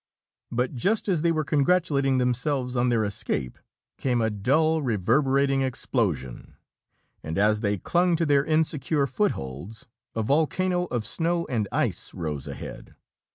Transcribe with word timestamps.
But 0.51 0.73
just 0.73 1.07
as 1.07 1.21
they 1.21 1.31
were 1.31 1.43
congratulating 1.43 2.17
themselves 2.17 2.75
on 2.75 2.89
their 2.89 3.05
escape, 3.05 3.59
came 3.99 4.19
a 4.19 4.31
dull, 4.31 4.81
reverberating 4.81 5.61
explosion 5.61 6.55
and 7.21 7.37
as 7.37 7.59
they 7.61 7.77
clung 7.77 8.15
to 8.15 8.25
their 8.25 8.43
insecure 8.43 9.05
footholds, 9.05 9.85
a 10.15 10.23
volcano 10.23 10.85
of 10.85 11.05
snow 11.05 11.45
and 11.51 11.67
ice 11.71 12.15
rose 12.15 12.47
ahead. 12.47 12.95